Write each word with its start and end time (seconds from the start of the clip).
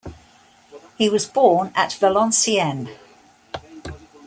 He 0.97 1.09
was 1.09 1.27
born 1.27 1.71
at 1.75 1.93
Valenciennes. 1.93 2.89